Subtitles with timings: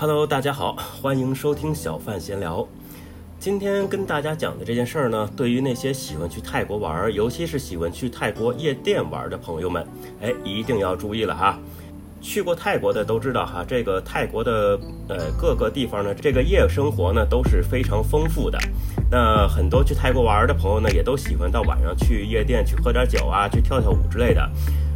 [0.00, 2.64] Hello，大家好，欢迎收听小范闲聊。
[3.40, 9.84] 今天跟大家讲的这件事儿呢，对于那些喜欢去泰国玩，尤其是喜欢去泰国夜店玩的朋友们，
[10.22, 11.58] 哎，一定要注意了哈。
[12.20, 18.56] 去过泰国的都知道哈，这个泰国的呃各个地方呢，这个夜生活呢都是非常丰富的。
[19.10, 24.42] 那很多去泰国玩的朋友呢，也都喜欢到晚上去夜店去喝点酒啊，去跳跳舞之类的，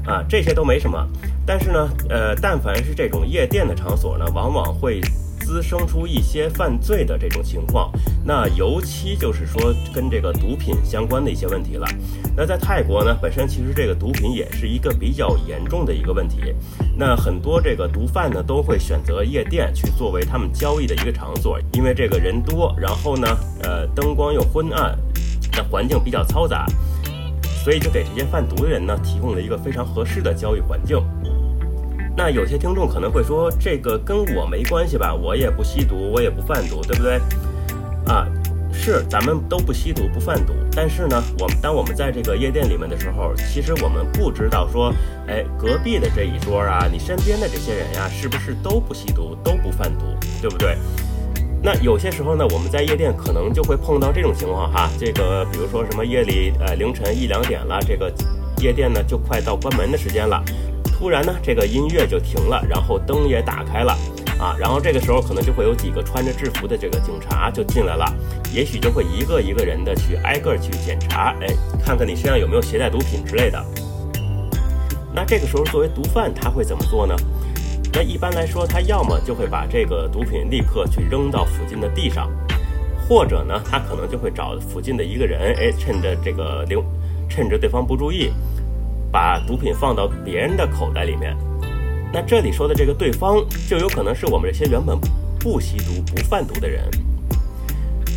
[0.07, 1.05] 啊，这些都没什么。
[1.47, 5.01] 但是呢，呃，但凡是这种夜店的场所呢，往往会。
[5.45, 7.93] 滋生出一些犯罪的这种情况，
[8.25, 11.87] 那尤其就是说跟这个毒品相关的一些问题了。
[12.37, 16.55] 那在泰国呢，本身其实这个毒品也是一个比较严重的一个问题。
[16.97, 23.27] 那很多这个毒贩呢，都会选择夜店去作为他们交易的一个场所，因为这个人多，然后呢，
[23.65, 24.97] 呃，灯光又昏暗，
[25.55, 26.65] 那环境比较嘈杂，
[27.63, 30.99] 所以就给这些贩毒的人呢，提供了一个非常合适的交易环境。
[32.17, 35.15] 那有些听众可能会说，这个跟我没关系吧？
[35.15, 37.21] 我也不吸毒，我也不贩毒，对不对？
[38.07, 38.27] 啊，
[38.73, 40.53] 是，咱们都不吸毒，不贩毒。
[40.75, 44.93] 但是呢，我们当我们在这个夜店里面的时候，其实我们不知道说，
[45.29, 50.05] 哎，隔壁的这一桌啊，你身边的这些人呀，是不是都不吸毒，都不贩毒，
[50.41, 50.77] 对不对？
[51.65, 58.13] 那有些时候呢，我们在夜店可能就会碰到这种情况哈，这个比如说什么夜里呃凌晨一两点了，这个
[58.61, 60.43] 夜店呢就快到关门的时间了。
[60.85, 63.93] 突然呢，这个音乐就停了，然后灯也打开了，
[64.41, 68.13] 啊，然后这个时候可能就会有几个穿着制服的这个警察就进来了，
[68.53, 71.47] 也许就会一个一个人的去挨个去检查，哎，
[71.85, 73.65] 看看你身上有没有携带毒品之类的。
[75.15, 77.15] 那这个时候作为毒贩他会怎么做呢？
[77.93, 82.31] 那一般来说，他要么就会把这个毒品立刻去扔到附近的地上，
[83.09, 86.85] 或者呢，他可能就会找附近的一个人，哎，趁着这个留，
[87.29, 88.31] 趁着对方不注意。
[89.11, 91.37] 把毒品放到别人的口袋里面，
[92.11, 94.99] 那这里说的这个对方就有可能是我们这些原本
[95.39, 96.89] 不吸毒、不贩毒的人。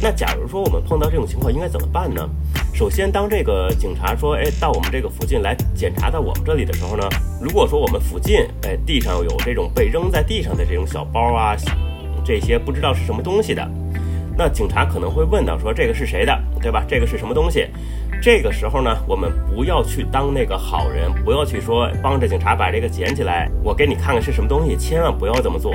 [0.02, 2.30] 那假如说我们碰到这种情况，应该怎么办呢？
[2.76, 7.08] 首先，当这个警察说，哎，到我们这个附近来检查到我们这里的时候呢，
[7.42, 11.56] 如果说我们附近，哎，地上有这种被扔在地上的这种小包啊，
[12.26, 13.66] 这些不知道是什么东西的，
[14.38, 16.84] 那警察可能会问到说，这个是谁的，对吧？
[16.86, 17.66] 这个是什么东西？
[18.22, 25.74] 这个时候呢，我们不要去当那个好人，不要去说帮着警察把这个捡起来，我给你看看是什么东西，千万不要这么做。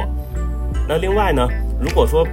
[0.87, 1.49] 那另外呢，
[1.81, 2.29] 如果说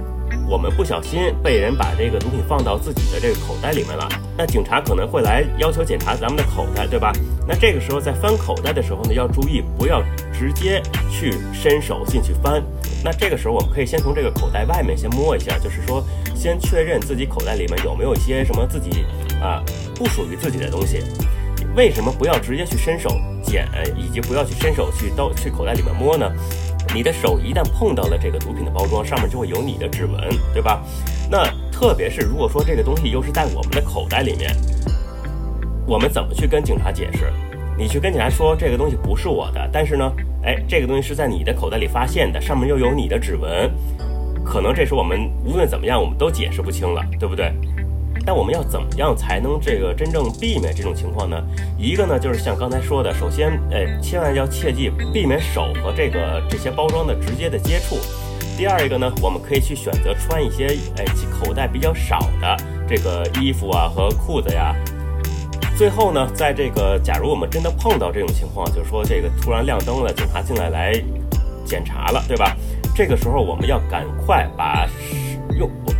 [0.48, 7.12] 我们不小心被人把这个毒品放到自己的这个口袋里面了，那警察可能会来要求检查咱们的口袋，对吧？
[7.46, 12.62] 那这个时候在翻口袋的时候呢，要注意不要直接去伸手进去翻。
[13.04, 16.02] 那这个时候我们可以先从这个口袋外面先摸一下，就是说
[16.34, 19.04] 先确认自己口袋里面有没有一些什么自己
[19.42, 19.62] 啊。
[19.94, 21.02] 不属于自己的东西，
[21.76, 23.10] 为什么不要直接去伸手
[23.42, 26.30] 捡，以及不要去伸手去刀去口袋里面摸呢？
[26.94, 30.20] 你的手一旦碰到了这个毒品的包装，上面就会有你的指纹，
[30.52, 30.82] 对吧？
[31.30, 34.50] 那特别是如果说这个东西又是在我们的口袋里面，
[35.86, 37.32] 我们怎么去跟警察解释？
[37.76, 40.12] 你去跟警察说这个东西不是我的，但是呢，
[40.42, 43.70] 哎，这个东西是在你的口袋里发现的，上面又有你的指纹，
[44.44, 47.52] 可能这时我们无论怎么样，我们都解释不清了，对不对？
[48.28, 51.42] 那我们要怎么样才能这个真正避免这种情况呢？
[51.78, 57.96] 一个呢，就是像刚才说的，首先，哎，千万要切记避免手和这个这些包装的直接的接触。
[58.54, 61.06] 第二一个呢，我们可以去选择穿一些哎
[61.40, 62.54] 口袋比较少的
[62.86, 64.76] 这个衣服啊和裤子呀。
[65.78, 71.02] 最后呢，在这个假如我们真的碰到这种情况，就是说这个突然亮灯了，警察进来来
[71.64, 72.54] 检查了，对吧？
[72.94, 74.86] 这个时候我们要赶快把。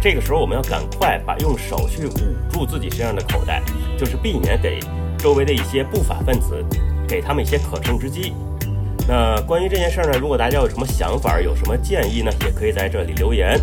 [0.01, 3.63] 这个时候，我们要赶快把用手去捂住自己身上的口袋，
[3.99, 4.79] 就是避免给
[5.19, 6.65] 周围的一些不法分子
[7.09, 8.33] 给他们一些可乘之机。
[9.09, 13.59] 那关于这件事儿呢，如果大家有什么想法，有什么建议呢，也可以在这里留言。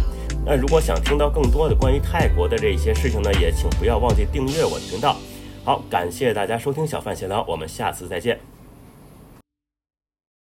[0.45, 5.15] 那如果想听到更多的关于泰国的这些事情呢，也请不要忘记订阅我的频道。
[5.63, 8.54] 好，感谢大家收听小范闲聊，我们下次再见。